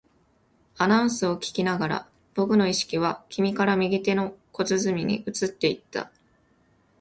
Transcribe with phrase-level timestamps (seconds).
[0.79, 6.09] アナウンスを聞きながら、僕の意識は君から右手の小包に移っていった